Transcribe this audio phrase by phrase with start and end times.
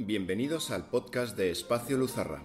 [0.00, 2.40] Bienvenidos al podcast de Espacio Luzarra.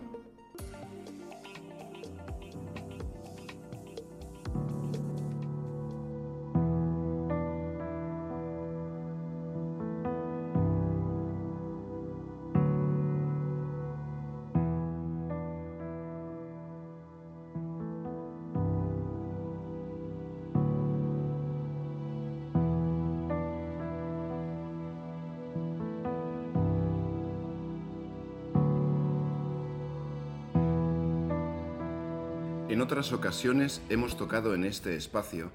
[32.83, 35.51] Otras ocasiones hemos tocado en este espacio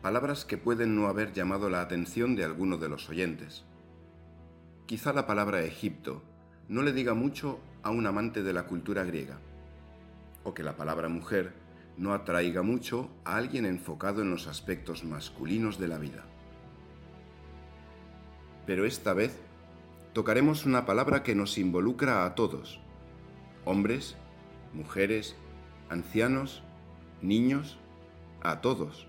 [0.00, 3.64] palabras que pueden no haber llamado la atención de alguno de los oyentes.
[4.86, 6.22] Quizá la palabra Egipto
[6.70, 9.40] no le diga mucho a un amante de la cultura griega,
[10.42, 11.52] o que la palabra mujer
[11.98, 16.24] no atraiga mucho a alguien enfocado en los aspectos masculinos de la vida.
[18.64, 19.38] Pero esta vez
[20.14, 22.80] tocaremos una palabra que nos involucra a todos,
[23.66, 24.16] hombres,
[24.72, 25.36] mujeres,
[25.88, 26.62] ancianos,
[27.22, 27.78] niños,
[28.42, 29.06] a todos,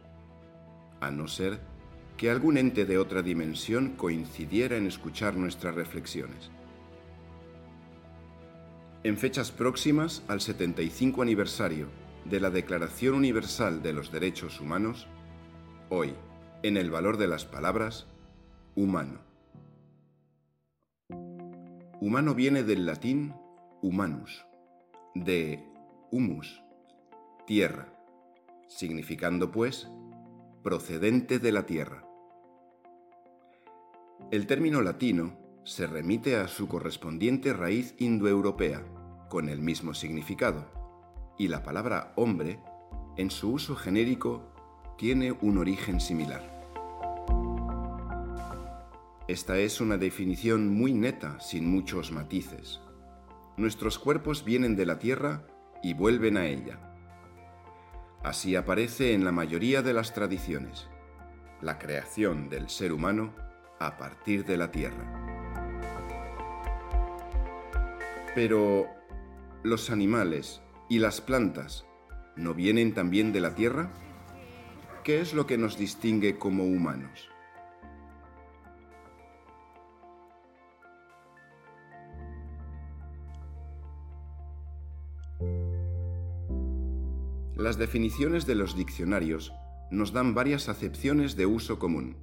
[1.02, 1.60] a no ser
[2.18, 6.50] que algún ente de otra dimensión coincidiera en escuchar nuestras reflexiones.
[9.04, 11.88] En fechas próximas al 75 aniversario
[12.24, 15.08] de la Declaración Universal de los Derechos Humanos,
[15.90, 16.16] hoy,
[16.64, 18.08] en el valor de las palabras,
[18.76, 19.20] humano.
[22.02, 23.36] Humano viene del latín
[23.82, 24.46] humanus,
[25.14, 25.64] de
[26.12, 26.62] humus,
[27.46, 27.88] tierra,
[28.68, 29.88] significando pues
[30.64, 32.08] procedente de la tierra.
[34.32, 38.84] El término latino se remite a su correspondiente raíz indoeuropea,
[39.30, 40.66] con el mismo significado,
[41.38, 42.60] y la palabra hombre,
[43.18, 44.44] en su uso genérico,
[44.98, 46.42] tiene un origen similar.
[49.28, 52.80] Esta es una definición muy neta, sin muchos matices.
[53.58, 55.48] Nuestros cuerpos vienen de la tierra
[55.84, 56.95] y vuelven a ella.
[58.26, 60.88] Así aparece en la mayoría de las tradiciones,
[61.62, 63.36] la creación del ser humano
[63.80, 65.06] a partir de la tierra.
[68.34, 68.88] Pero,
[69.62, 71.86] ¿los animales y las plantas
[72.36, 73.94] no vienen también de la tierra?
[75.04, 77.30] ¿Qué es lo que nos distingue como humanos?
[87.56, 89.54] Las definiciones de los diccionarios
[89.90, 92.18] nos dan varias acepciones de uso común.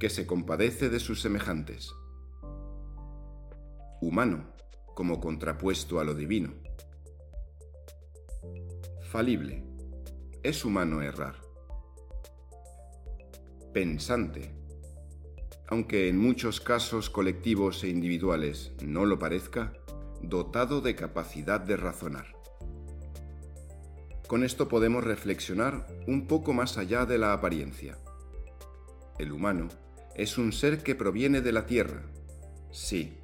[0.00, 1.92] Que se compadece de sus semejantes.
[4.00, 4.46] Humano,
[4.94, 6.54] como contrapuesto a lo divino.
[9.02, 9.62] Falible.
[10.42, 11.36] Es humano errar.
[13.74, 14.54] Pensante.
[15.68, 19.74] Aunque en muchos casos colectivos e individuales no lo parezca,
[20.22, 22.41] dotado de capacidad de razonar.
[24.26, 27.98] Con esto podemos reflexionar un poco más allá de la apariencia.
[29.18, 29.68] El humano
[30.14, 32.02] es un ser que proviene de la tierra,
[32.70, 33.18] sí,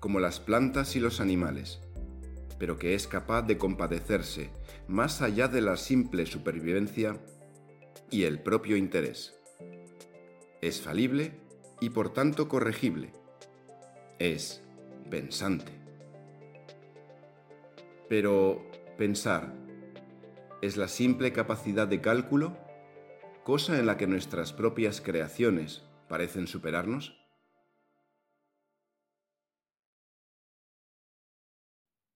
[0.00, 1.80] como las plantas y los animales,
[2.58, 4.50] pero que es capaz de compadecerse
[4.88, 7.18] más allá de la simple supervivencia
[8.10, 9.38] y el propio interés.
[10.60, 11.32] Es falible
[11.80, 13.12] y por tanto corregible.
[14.18, 14.62] Es
[15.10, 15.72] pensante.
[18.08, 18.64] Pero
[18.96, 19.52] pensar
[20.60, 22.56] es la simple capacidad de cálculo,
[23.44, 27.16] cosa en la que nuestras propias creaciones parecen superarnos?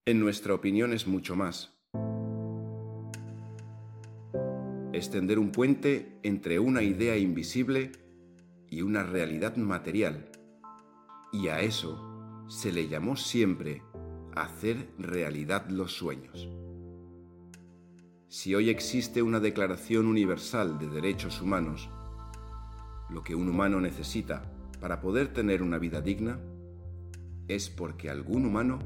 [0.04, 1.72] En nuestra opinión es mucho más.
[4.92, 7.92] Es tender un puente entre una idea invisible
[8.69, 10.31] y una realidad material.
[11.32, 13.82] Y a eso se le llamó siempre
[14.34, 16.48] hacer realidad los sueños.
[18.32, 21.91] Si hoy existe una Declaración Universal de Derechos Humanos,
[23.10, 24.50] lo que un humano necesita
[24.81, 26.41] para poder tener una vida digna
[27.47, 28.79] es porque algún humano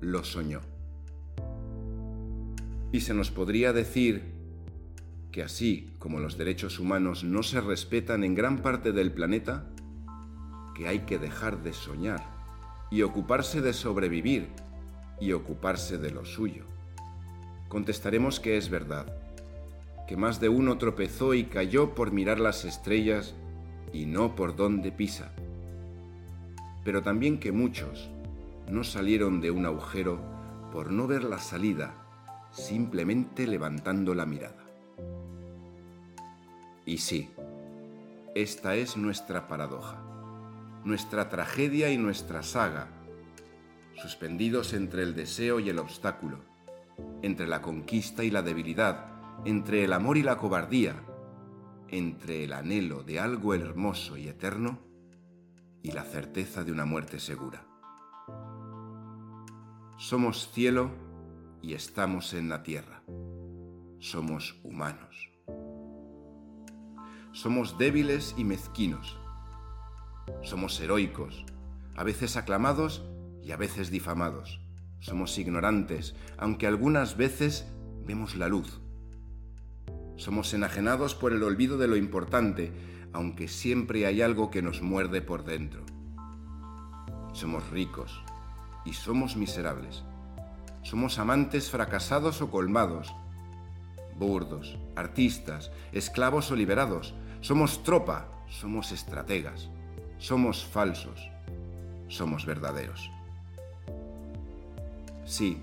[0.00, 0.62] lo soñó.
[2.90, 4.22] Y se nos podría decir
[5.30, 9.68] que así como los derechos humanos no se respetan en gran parte del planeta,
[10.74, 12.24] que hay que dejar de soñar
[12.90, 14.48] y ocuparse de sobrevivir
[15.20, 16.75] y ocuparse de lo suyo
[17.68, 19.06] contestaremos que es verdad,
[20.06, 23.34] que más de uno tropezó y cayó por mirar las estrellas
[23.92, 25.32] y no por dónde pisa,
[26.84, 28.08] pero también que muchos
[28.70, 30.20] no salieron de un agujero
[30.72, 31.94] por no ver la salida,
[32.50, 34.64] simplemente levantando la mirada.
[36.84, 37.30] Y sí,
[38.34, 40.02] esta es nuestra paradoja.
[40.84, 42.86] nuestra tragedia y nuestra saga,
[44.00, 46.38] suspendidos entre el deseo y el obstáculo,
[47.26, 49.06] entre la conquista y la debilidad,
[49.44, 50.94] entre el amor y la cobardía,
[51.88, 54.78] entre el anhelo de algo hermoso y eterno
[55.82, 57.66] y la certeza de una muerte segura.
[59.98, 60.90] Somos cielo
[61.62, 63.02] y estamos en la tierra.
[63.98, 65.30] Somos humanos.
[67.32, 69.18] Somos débiles y mezquinos.
[70.42, 71.44] Somos heroicos,
[71.96, 73.04] a veces aclamados
[73.42, 74.60] y a veces difamados.
[75.00, 77.66] Somos ignorantes, aunque algunas veces
[78.04, 78.80] vemos la luz.
[80.16, 82.72] Somos enajenados por el olvido de lo importante,
[83.12, 85.84] aunque siempre hay algo que nos muerde por dentro.
[87.32, 88.22] Somos ricos
[88.84, 90.04] y somos miserables.
[90.82, 93.14] Somos amantes fracasados o colmados,
[94.18, 97.14] burdos, artistas, esclavos o liberados.
[97.40, 99.68] Somos tropa, somos estrategas,
[100.18, 101.30] somos falsos,
[102.08, 103.10] somos verdaderos.
[105.26, 105.60] Sí,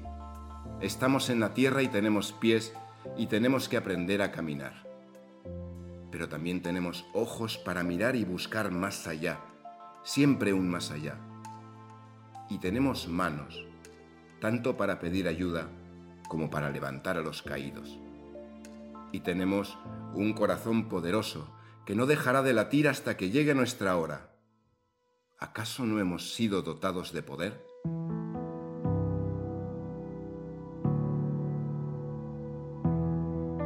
[0.81, 2.74] estamos en la tierra y tenemos pies
[3.15, 4.86] y tenemos que aprender a caminar.
[6.12, 9.39] Pero también tenemos ojos para mirar y buscar más allá,
[10.04, 11.18] siempre un más allá.
[12.50, 13.65] Y tenemos manos,
[14.42, 15.69] tanto para pedir ayuda
[16.27, 17.98] como para levantar a los caídos.
[19.13, 19.77] Y tenemos
[20.13, 21.56] un corazón poderoso
[21.86, 24.36] que no dejará de latir hasta que llegue nuestra hora.
[25.39, 27.72] ¿Acaso no hemos sido dotados de poder?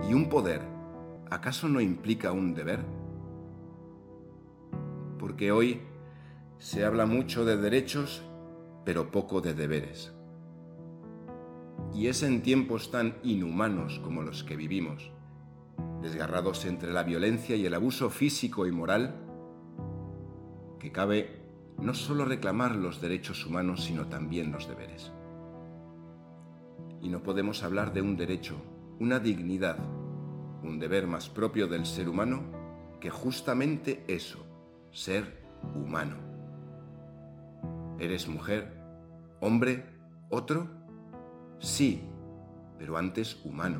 [0.08, 0.62] ¿Y un poder
[1.30, 2.80] acaso no implica un deber?
[5.20, 5.82] Porque hoy
[6.60, 8.24] se habla mucho de derechos,
[8.86, 10.14] pero poco de deberes.
[11.94, 15.12] Y es en tiempos tan inhumanos como los que vivimos,
[16.02, 19.14] desgarrados entre la violencia y el abuso físico y moral,
[20.80, 21.42] que cabe
[21.80, 25.12] no solo reclamar los derechos humanos, sino también los deberes.
[27.02, 28.56] Y no podemos hablar de un derecho
[29.00, 29.78] una dignidad,
[30.64, 32.44] un deber más propio del ser humano
[33.00, 34.46] que justamente eso,
[34.92, 35.46] ser
[35.76, 36.16] humano.
[38.00, 38.74] ¿Eres mujer?
[39.40, 39.86] ¿Hombre?
[40.30, 40.68] ¿Otro?
[41.60, 42.04] Sí,
[42.78, 43.80] pero antes humano.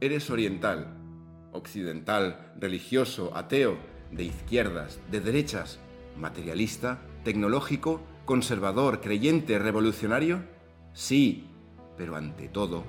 [0.00, 0.98] ¿Eres oriental?
[1.52, 3.76] occidental, religioso, ateo,
[4.10, 5.78] de izquierdas, de derechas,
[6.18, 10.42] materialista, tecnológico, conservador, creyente, revolucionario?
[10.92, 11.46] Sí,
[11.96, 12.84] pero ante todo,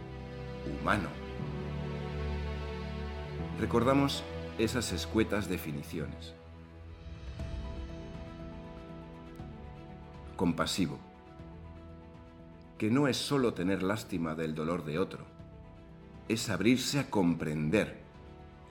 [0.81, 1.22] humano.
[3.59, 4.23] Recordamos
[4.57, 6.33] esas escuetas definiciones.
[10.35, 10.97] Compasivo,
[12.77, 15.25] que no es solo tener lástima del dolor de otro,
[16.27, 18.01] es abrirse a comprender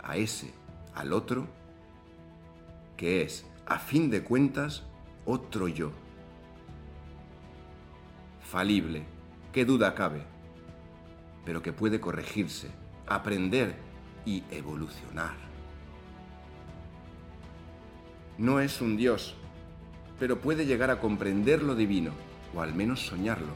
[0.03, 0.53] a ese,
[0.95, 1.47] al otro,
[2.97, 4.83] que es, a fin de cuentas,
[5.25, 5.93] otro yo.
[8.43, 9.05] Falible,
[9.53, 10.25] qué duda cabe,
[11.45, 12.71] pero que puede corregirse,
[13.07, 13.92] aprender
[14.25, 15.35] y evolucionar.
[18.39, 19.35] No es un Dios,
[20.19, 22.13] pero puede llegar a comprender lo divino,
[22.55, 23.53] o al menos soñarlo,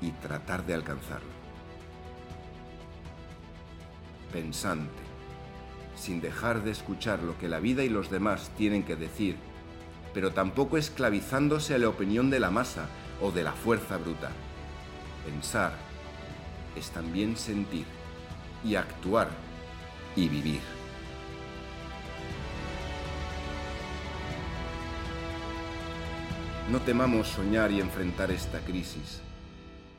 [0.00, 1.34] y tratar de alcanzarlo.
[4.32, 4.90] Pensante,
[5.96, 9.36] sin dejar de escuchar lo que la vida y los demás tienen que decir,
[10.12, 12.88] pero tampoco esclavizándose a la opinión de la masa
[13.20, 14.30] o de la fuerza bruta.
[15.24, 15.72] Pensar
[16.76, 17.86] es también sentir
[18.64, 19.28] y actuar
[20.16, 20.60] y vivir.
[26.70, 29.20] No temamos soñar y enfrentar esta crisis,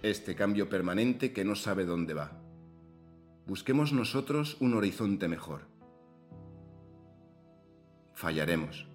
[0.01, 2.31] este cambio permanente que no sabe dónde va.
[3.45, 5.67] Busquemos nosotros un horizonte mejor.
[8.13, 8.87] Fallaremos,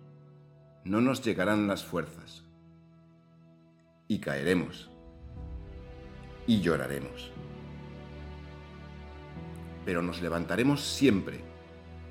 [0.85, 2.45] no nos llegarán las fuerzas
[4.09, 4.91] y caeremos
[6.47, 7.31] y lloraremos
[9.85, 11.41] pero nos levantaremos siempre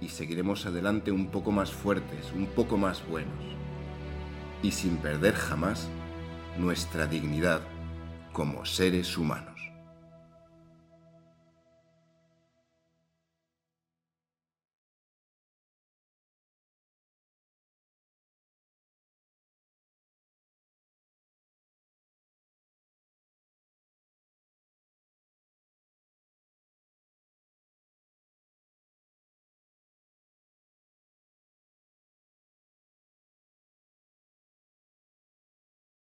[0.01, 3.43] y seguiremos adelante un poco más fuertes, un poco más buenos,
[4.63, 5.89] y sin perder jamás
[6.57, 7.61] nuestra dignidad
[8.33, 9.48] como seres humanos.